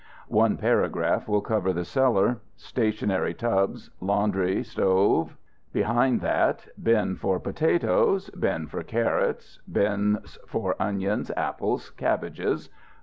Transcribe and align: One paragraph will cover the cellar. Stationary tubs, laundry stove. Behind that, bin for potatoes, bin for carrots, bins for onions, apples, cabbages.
One 0.29 0.57
paragraph 0.57 1.27
will 1.27 1.41
cover 1.41 1.71
the 1.73 1.85
cellar. 1.85 2.39
Stationary 2.55 3.35
tubs, 3.35 3.91
laundry 3.99 4.63
stove. 4.63 5.37
Behind 5.73 6.21
that, 6.21 6.67
bin 6.83 7.15
for 7.15 7.39
potatoes, 7.39 8.31
bin 8.31 8.65
for 8.65 8.81
carrots, 8.81 9.59
bins 9.71 10.39
for 10.47 10.75
onions, 10.79 11.29
apples, 11.37 11.91
cabbages. 11.91 12.71